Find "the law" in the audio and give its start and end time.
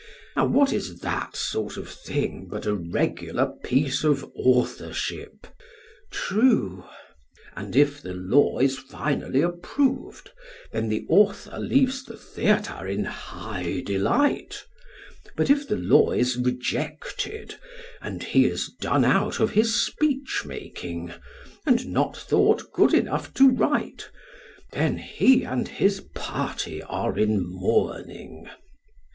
8.01-8.57, 15.67-16.13